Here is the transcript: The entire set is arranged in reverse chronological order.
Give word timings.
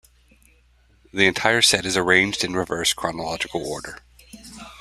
The 1.13 1.27
entire 1.27 1.61
set 1.61 1.85
is 1.85 1.95
arranged 1.95 2.43
in 2.43 2.55
reverse 2.55 2.91
chronological 2.91 3.63
order. 3.63 3.99